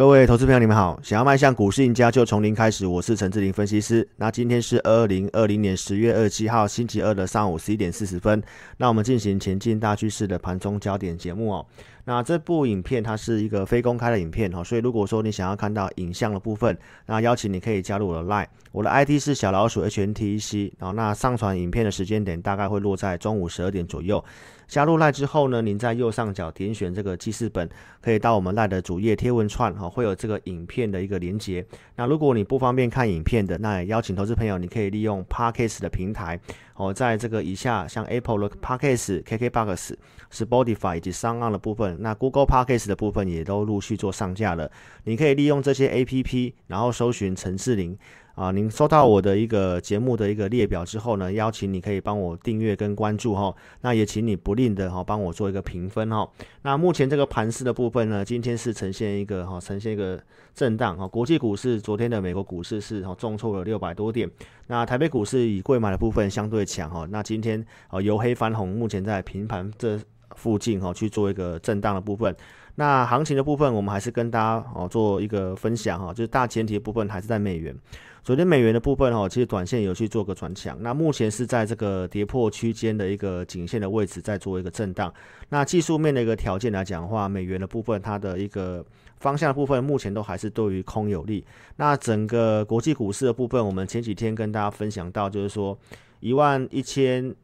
[0.00, 0.98] 各位投资朋友，你们好！
[1.02, 2.86] 想要迈向股市赢家，就从零开始。
[2.86, 4.08] 我是陈志林分析师。
[4.16, 8.42] 那今天是二零二零年十月二十七号星期二的上午十一点四十分。
[8.78, 11.66] 那我们进行前进大趋势的盘中焦点节目哦。
[12.04, 16.76] 那这部影片它是一个非公开的影片哦，所以如果说你想要看到影像的部分，
[17.06, 24.24] 那邀请你可以加入我的 Line，我的 ID 是小老鼠 HNTC，然后那上传影片的时间点大概会落在中午十二点左右。
[24.66, 27.68] 加入 LINE 之后呢，您在右上角点选这个记事本，
[28.00, 31.66] 可以到我们 LINE 的主页贴文串哈，会有这个影片的一个连接。
[31.96, 36.38] 那如果你不方便看影片的，那也邀请投资朋友，你可以利用 Parkes 的平台
[36.76, 39.94] 哦，在这个以下像 Apple 的 Parkes、KKBox、
[40.32, 44.70] Spotify 以及 s o n 的部分，那 Google Podcast 的部分也都陆续做上架了。
[45.04, 47.98] 你可以利用这些 APP，然后搜寻陈志玲。
[48.36, 53.54] 啊，您收到我的一个节目的一个列表之后呢，邀请你可以帮我订阅跟关注哈。
[53.82, 56.26] 那也请你不吝的哈帮我做一个评分哈。
[56.62, 60.18] 那目前这个盘势的部分呢，今天是呈现一个哈呈现一个
[60.54, 61.06] 震荡哈。
[61.06, 64.30] 国际股市昨天的美国股市是哈重挫了六百多点。
[64.68, 67.06] 那台北股市以贵买的部分相对强哈。
[67.10, 70.00] 那今天啊由黑翻红，目前在平盘这
[70.36, 72.34] 附近哈去做一个震荡的部分。
[72.76, 77.76] 那行情的部分，我们还是跟大家哦做一个分享哈，就是大前提的部分还是在美元。
[78.22, 85.12] 昨天美元的部分哈，其实短线有去做个转强，那目前是在这个跌破区间的一个颈线的位置，在做一个震荡。
[85.48, 88.84] 那技术面的一个条件来讲的话，美元的部分它的一个
[89.18, 91.44] 方向的部分，目前都还是对于空有利。
[91.76, 95.76] 那整个国际股市的部分，我们前几天跟大家分享到，就是说
[96.20, 97.34] 一万一千。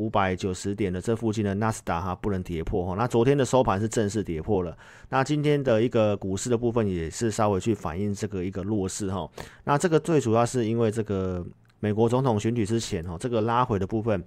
[0.00, 4.74] 五百九十点的这附近的纳斯达哈不能跌破哈，那昨天的收盘是正式跌破了，
[5.10, 9.30] 那今天的一个股市的部分也是稍微去反映这个一个弱势哈，
[9.64, 11.44] 那这个最主要是因为这个
[11.80, 14.24] 美国总统选举之前哈，这个拉回的部分。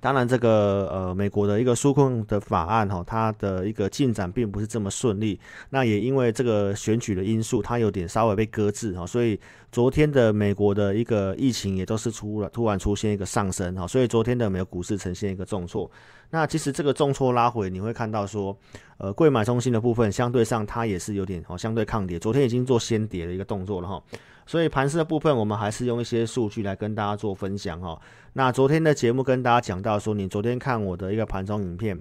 [0.00, 5.38] 当然，这个呃，美国的一个纾困的法案哈，它的一个进展并不是这么顺利。
[5.70, 9.38] 那也因为这个选举的因素，它有点稍微被搁置哈，所以
[9.72, 15.90] 昨天的美国的一个疫情也都是出了突然出现一个上升哈，所以昨天的美国股市呈现一个重挫。
[16.30, 18.56] 那其实这个重挫拉回，你会看到说，
[18.98, 24.02] 呃，贵买中心的部分相对上它也是有点哦，相对抗跌，昨天已经做先跌的一个动作了哈。
[24.46, 27.98] 所以盘势的部分，我们还是用一些数据来跟大家做分享哈。
[28.32, 31.98] 那昨天的节目跟大家讲到说，你昨天看我的一个盘中影片，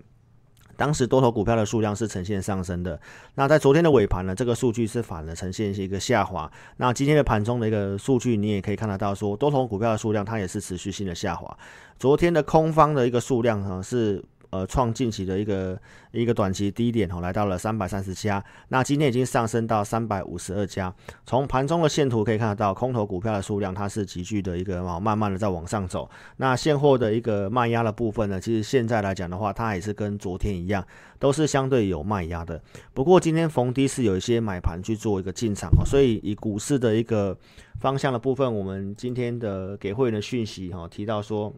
[0.77, 2.97] 当时多头股票的数量是呈现上升的。
[3.35, 6.49] 那在昨天的尾盘呢，这个数据是反而呈现一个下滑。
[6.77, 11.57] 那今天的盘中的一个数据，你也可以看得到说，多头股票的数量它也是持续性的下滑。
[11.99, 14.23] 昨天的空方的一个数量呢是。
[14.49, 15.79] 呃，创近期的一个
[16.11, 18.43] 一个短期低点哦，来到了三百三十家。
[18.69, 20.93] 那今天已经上升到三百五十二家。
[21.25, 26.09] 从盘中的线图可以看得到，空头股票的数量它是急剧的一个哦，慢慢的在往上走。
[26.37, 30.85] 那现货的一个卖压的部分呢，其实现在来讲的话，它也是跟昨天一样，
[31.19, 32.61] 都是相对有卖压的。
[32.93, 37.37] 不过今天逢低是有一些买盘去做一个进场哦，所以以股市的一个
[37.79, 41.53] 方向的部分，我们今天的给会员的讯息哈，提到说。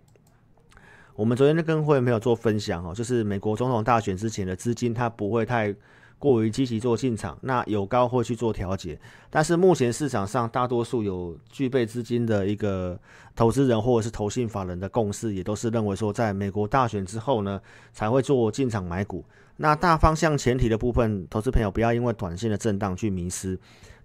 [1.19, 5.75] 我们昨天的跟会没有做分享哦，就是美国总统大选之前的资金，它不会太
[6.19, 8.99] 过于积极做进场，那有高会去做调节。
[9.29, 12.99] 但是目前市场上大多数有具备资金的一个
[13.35, 17.59] 投资人或者是投信法人的共识，也都是认为说，在美国大选之后呢，
[17.93, 19.23] 才会做进场买股。
[19.55, 23.57] 那大方向前提的部分，投资朋友不要因为短线的震荡去迷失。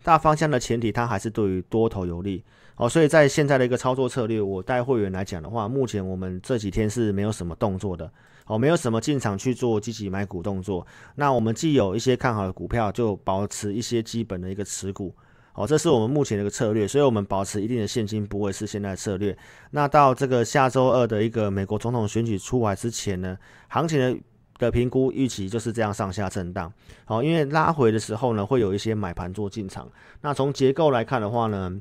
[0.02, 2.42] 大方向的前提，它还是对于多头有利。
[2.76, 8.10] 哦，所以在现在的一个操作策略，我带会员来讲的话，目前我们这几天是没有什么动作的，
[8.46, 10.86] 哦，没有什么进场去做积极买股动作。
[11.14, 15.14] 那我们既有一些看好的股票，就保持一些基本的一个持股，
[15.54, 16.86] 哦，这是我们目前的一个策略。
[16.86, 19.36] 所以，我们保持一定的现金不会是现在策略。
[19.70, 23.36] 那到这个下周二的一个美国总统选举出来之前呢，
[23.68, 24.16] 行情的
[24.58, 26.70] 的评估预期就是这样上下震荡。
[27.06, 29.90] 好，因为拉回的时候呢，会有一些买盘做进场。
[30.20, 31.78] 那从结构来看的话呢？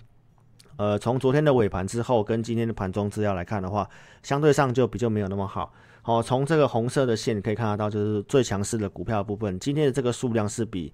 [0.76, 3.88] 呃，从昨天的尾盘之后跟今天的盘中资料来看的话，
[4.24, 5.72] 相对上就比较没有那么好。
[6.06, 10.92] 好，从这个红色的线可以看得到，就是最强势的股票部分，今天的这个数量是比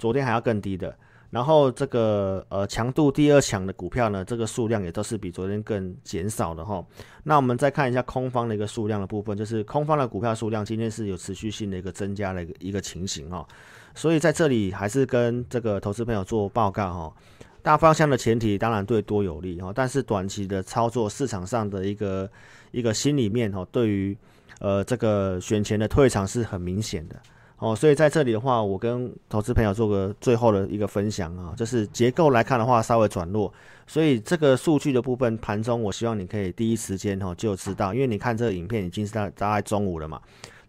[0.00, 0.92] 昨天还要更低的。
[1.30, 6.84] 然后这个呃强度第二强的股票呢，这个数量也都是比昨天更减少的哈。
[7.22, 13.46] 那我们再看一下空方的一个数量的部分，就是空方的股票数量今天是有持续性的一个增加的一个一个情形哈。
[13.94, 17.14] 所以在这里还是跟这个投资朋友做报告哈。
[17.62, 22.28] 大方向的前提当然对多有利哈，但是短期的操作市场上的一个
[22.72, 24.16] 一个心里面哈，对于
[24.60, 27.16] 呃这个选前的退场是很明显的
[27.58, 33.52] 哦，所以在这里的话，我跟投资朋友做个最后的一个分享啊，就是结构来看的话稍微转弱，
[33.86, 40.20] 所以这个数据的部分盘中我希望你可以第一时间哈就知道，因为你看这个影片已经是大大概中午了嘛。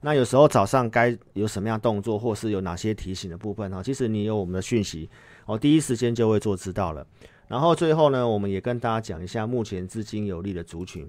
[0.01, 5.07] 那有时候早上该有什么样动作，或是有哪些提醒的部分哈，其实你有我们的讯息，
[5.45, 7.05] 哦，第一时间就会做知道了。
[7.47, 11.07] 然后最后呢，我们也跟大家讲一下目前资金有利的族群。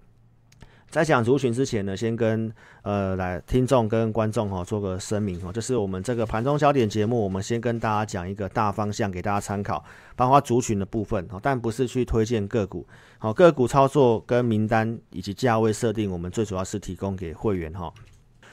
[0.90, 2.52] 在讲族群之前呢，先跟
[2.82, 9.84] 呃来听众跟观众哈做个声明哦，就是我们这个盘中焦点节目，我们先跟大家讲一个大方向给大家参考，
[10.16, 12.84] 包括族群的部分哈，但不是去推荐个股。
[13.18, 17.92] 好，个股操作跟名单以及价位设定，我们最主要是提供给会员哈。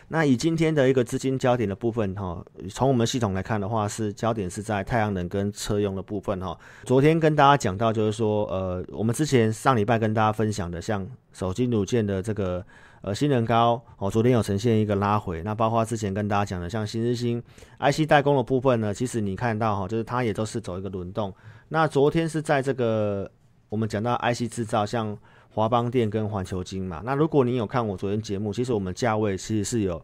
[0.09, 6.57] 那以今天的一个资金焦点的部分哈，从我们系统来看的话，是焦点是在太阳能跟车用的部分哈。
[6.85, 12.65] 昨天跟大家讲到，就是说，呃，我们之前上礼拜跟大家分享的，像手机组件的这个
[13.01, 15.43] 呃新能高哦，昨天有呈现一个拉回。
[15.43, 17.43] 那包括之前跟大家讲的，像新日新
[17.79, 21.33] IC 代工的部分呢，其实你看到哈，就是它也都是走一个轮动。
[21.67, 23.29] 那昨天是在这个
[23.67, 25.17] 我们讲到 IC 制造，像。
[25.57, 29.99] 华邦电跟环球金嘛，那如果你有看我昨天节目，其实我们价位其实是有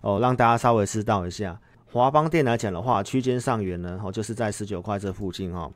[0.00, 1.60] 哦，让大家稍微知道一下。
[1.92, 5.70] 华邦电来讲的话，区间上缘呢，哦就是在十九块这附近哈。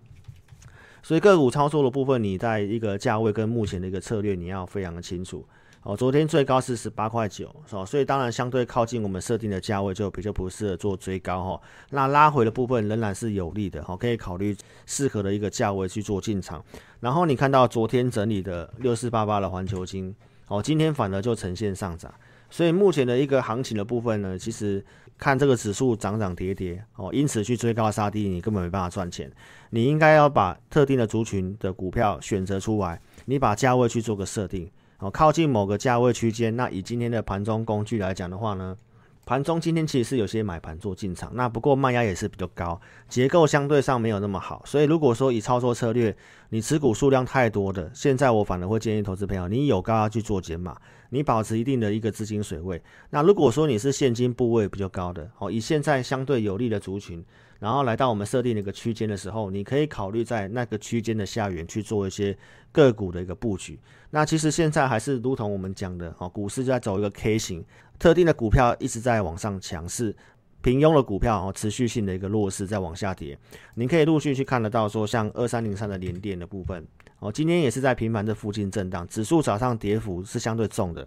[1.02, 5.44] 所以个股操作的部分，你在一个价位跟目前的一个策略，你要非常的清楚。
[5.88, 7.82] 哦，昨天最高是十八块九，是吧？
[7.82, 11.60] 所以当然相对靠近我们设定的价位，就比较不适合做追高哈。
[11.88, 14.54] 那拉回的部分仍然是有利的哈，可以考虑
[14.84, 16.62] 适合的一个价位去做进场。
[17.00, 20.14] 然后你看到昨天整理的六四八八的环球金，
[20.48, 22.12] 哦，今天反而就呈现上涨。
[22.50, 24.84] 所以目前的一个行情的部分呢，其实
[25.16, 29.32] 看这个指数涨涨跌跌哦，因此去追高杀低，你根本没办法赚钱。
[29.70, 34.70] 你应该要把特定的族群的股票选择出来，你把价位去做个设定。
[34.98, 38.76] 哦，靠近某个价位区间，那以今天的盘中工具来讲的话呢，
[39.24, 46.16] 盘中今天其实是有些买盘做进场，那不过卖压也是比较高，结构相对上没有那么好，所以如果说以操作策略，
[46.48, 50.76] 你持股数量太多的，现在我反而会建议投资朋友，你有高要去做减码，
[51.10, 52.80] 你保持一定的一个资金水位。
[53.10, 57.24] 那如果说你是现金部位比较高的，哦，以现在相对有利的族群。
[57.58, 62.36] 然后来到我们设定的一个区间的时候，你可以考虑在那个区间的下缘去做一些
[62.70, 63.76] 个股的一个布局。
[64.10, 67.64] 那其实现在还是如同我们讲的，哦，股市就在走一个 K 型，
[67.98, 70.14] 特定的股票一直在往上强势，
[70.62, 73.36] 平庸的股票哦持续性的一个弱势在往下跌。
[73.74, 76.86] 你可以陆续去看得到，说像二三零三的连电的部分，
[77.20, 81.06] 哦，今天也是在平盘这附近震荡，指数早上跌幅是相对重的。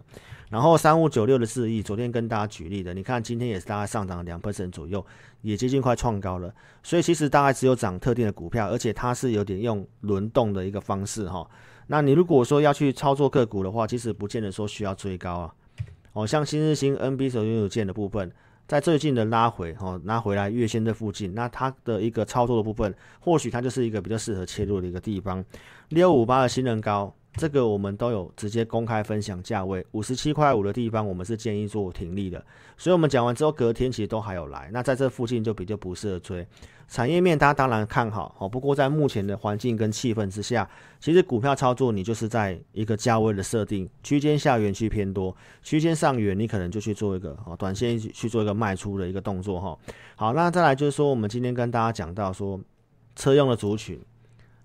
[0.50, 5.04] 然后三五九六的四亿，昨天跟大家举例的，你看今天也是大概上涨两 percent 左右，
[5.40, 6.54] 也接近快创高了。
[6.82, 11.48] 所以其实大概只有涨特定的股票，而且它是有点用轮动的一个方式哈。
[11.86, 15.54] 那你如果说要去操作个股的话，其实不见得说需要追高啊。
[16.12, 18.30] 哦，像新日新 NB 手拥有件的部分，
[18.72, 25.44] 在最近的拉回哦，拉回来月线这附近，那它的一个操作的部分，或许它就是一个比较适合切入的一个地方。
[25.90, 27.14] 六五八的新人高。
[27.34, 32.44] 这个我们都有直接公开分享价位，五十七块五的地方，我们是建议做停利的。
[32.76, 34.68] 所以，我们讲完之后，隔天其实都还有来。
[34.72, 36.46] 那在这附近就比较不适合追。
[36.88, 38.46] 产业面，大家当然看好哦。
[38.46, 40.68] 不过，在目前的环境跟气氛之下，
[41.00, 49.78] 其实股票操作你就是在一个价位的设定区间下缘区偏多，区间上缘你可能就去做一个哦短线去做一个卖出的一个动作哈。
[50.16, 52.60] 好，那再来就是说，我们今天跟大家讲到说，
[53.16, 53.98] 车用的族群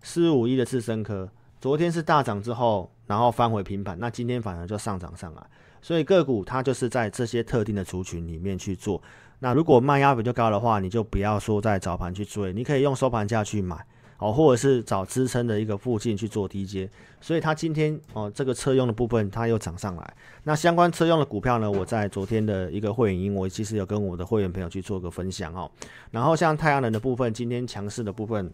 [0.02, 1.30] 四五一的次深科。
[1.60, 5.42] 昨天是大涨之后，然后翻回平盘，那今天反而就上涨上来，
[5.82, 9.02] 所以个股它就是在这些特定的族群里面去做。
[9.40, 13.76] 那如果卖压比较高的话，你就不要说在早盘去追，你可以用收盘价去买
[14.20, 16.88] 哦，或者是找支撑的一个附近去做低阶。
[17.20, 20.14] 所以它今天哦，这个车用的部分它又涨上来。
[20.44, 25.70] 那相关车用的股票呢，我在昨天的一个会员营，我其实有跟我的会员朋友去做个分享哦。
[26.12, 28.52] 然后像太阳能的部分，今天强势的部分。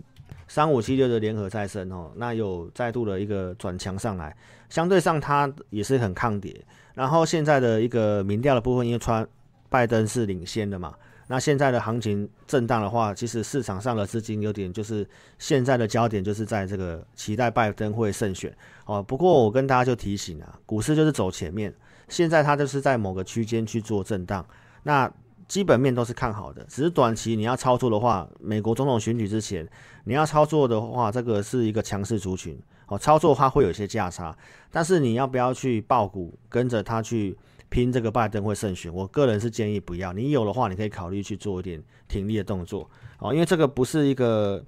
[0.47, 4.35] 三五七六的联合再生哦，那有再度的一个转强上来，
[4.69, 6.63] 相对上它也是很抗跌。
[6.93, 9.27] 然后现在的一个民调的部分，因为川
[9.69, 10.93] 拜登是领先的嘛，
[11.27, 15.07] 那现在的行情震荡的话，其实市场上的资金有点就是
[15.39, 19.01] 现在的焦点就是在这个期待拜登会胜选哦。
[19.01, 21.73] 不过我跟大家就提醒啊，股市就是走前面，
[22.09, 24.45] 现在它就是在某个区间去做震荡，
[24.83, 25.11] 那。
[25.53, 29.69] 基本面都是看好的，只是短期你要操作的话，美国总统选举之前
[30.05, 34.35] 你要操作的话，这个是一个强势族群哦，操作它会有一些价差，
[34.71, 37.37] 但是你要不要去爆股跟着他去
[37.69, 38.91] 拼这个拜登会胜选？
[38.91, 44.65] 我个人是建议不要，你有的话你可以考虑去做一点停利的动作哦，因为这个不是一个。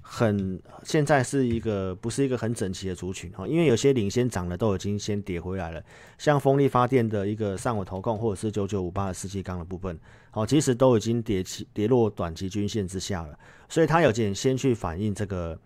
[0.00, 5.82] 很，现在是一个不是一个很整齐的族群哈，因为有些领先涨的都已经先跌回来了，
[6.16, 9.98] 像风力发电的一个上尾投控或者是九九五八的四季钢的部分，
[10.30, 15.58] 好，其实都已经跌起跌落短期均线之下了，所以它有点先去反映这个，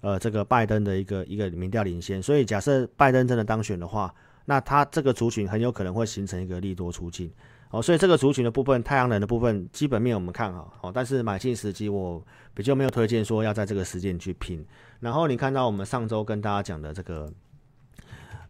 [0.00, 7.30] 呃，这个拜登的一个一个民调领先，所以假设拜登真的当选的话，那他这个族群很有可能会形成一个利多出境。
[7.70, 14.64] 哦，所以这个族群的部分，太阳能的部分基本面我们看好，哦，但是买进时机我比较没有推荐说要在这个时间去拼。
[15.00, 17.30] 然后你看到我们上周跟大家讲的这个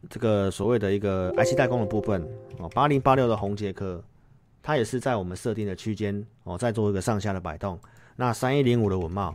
[0.08, 2.22] 这个所谓的一个 IC 代工的部分，
[2.58, 4.02] 哦，八零八六的红杰科，
[4.62, 7.78] 它也是在我们设定的区间，哦，在做一个上下的摆动。
[8.14, 9.34] 那三一零五的文茂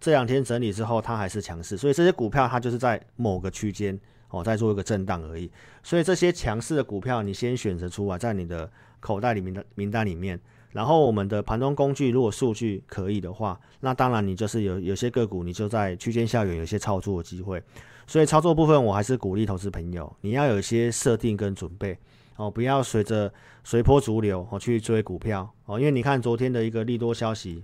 [0.00, 3.98] 这两天整理之后，它还是强势，所以这些股票它就是在某个区间，
[4.34, 5.50] 哦，再做一个震荡而已。
[5.82, 8.70] 所以这些强势的股票，你先选择出来，在你的。
[9.04, 10.40] 口袋里面的名单里面，
[10.72, 17.62] 然后我们的盘中工具如果数据可以的话，那当然你就是有有些个股你就在区间下缘有些操作的机会。
[18.06, 21.98] 所以操作部分我还是鼓励投资朋友，你要有一些设定跟准备
[22.36, 23.30] 哦，不要随着
[23.62, 27.62] 随波逐流哦去追股票哦，因为你看昨天的一个利多消息，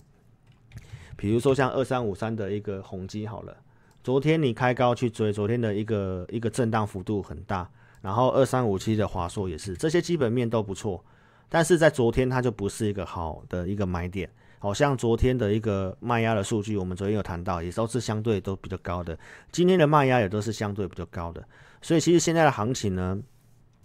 [1.16, 3.56] 比如说像二三五三的一个宏基好了，
[4.02, 7.68] 昨天你开高去追，昨天的一个一个震荡幅度很大，
[8.00, 11.04] 然后二三五七的华硕也是，这些基本面都不错。
[11.48, 19.18] 但是在昨天它就不是一个好的一个买点，好像昨天的一个卖压的数据，我们昨天有谈到，也都是相对都比较高的。
[19.50, 21.44] 今天的卖压也都是相对比较高的，
[21.82, 23.18] 所以其实现在的行情呢，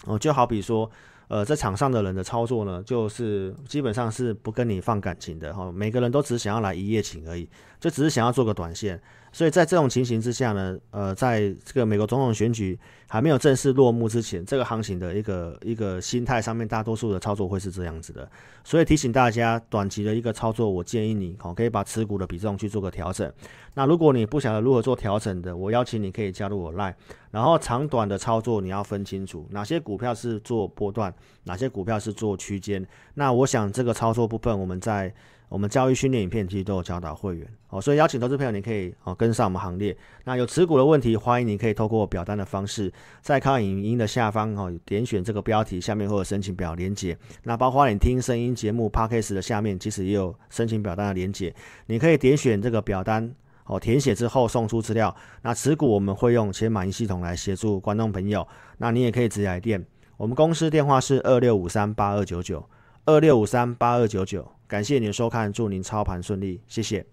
[0.06, 0.90] 哦，就好比说，
[1.27, 9.01] 呃，在场上的人的操作呢，就是基本上是不跟你放感情的哈，每个人都只想要来一夜情而已，就只是想要做个短线。
[9.32, 12.79] 所以在这种情形之下呢，呃，在这个美国总统选举
[13.10, 18.29] 还没有正式落幕之前，这个行情的一个一个心态上面，大多数的操作会是这样子的。
[18.63, 23.29] 所以提醒大家，短期的一个操作，我建议你哦，可以把持股的比重去做个调整。
[23.74, 26.94] 那如果你不晓得如何做调整的，我邀请你可以加入我 Line。
[27.32, 31.13] 然后长短的操作你要分清楚，哪些股票是做波段，
[31.44, 32.86] 哪些股票是做区间。
[33.14, 35.14] 那我想这个操作部分，我们在。
[35.48, 39.96] 我们教育训练影片其实都有教导会员哦，所以邀请投资朋友，你可以哦跟上我们行列。
[40.24, 42.92] 那有持股的问题，欢迎你可以透过表单的方式，
[43.22, 47.16] 在看影音的下方哦，点选这个标题下面会有申请表连接。
[47.44, 51.54] 那包括你听声音节目 podcast 的下面，其实也有申请表单的连接，
[51.86, 53.32] 你可以点选这个表单
[53.66, 55.16] 哦，填写之后送出资料。
[55.44, 58.46] 那持股我们会用钱满意系统来协助观众朋友。
[58.80, 59.86] 那你也可以直接来电，
[60.18, 62.70] 我们公司电话是二六五三八二九九
[63.06, 64.50] 二六五三八二九九。
[64.68, 67.06] 感谢您收看，祝您操盘顺利，谢谢。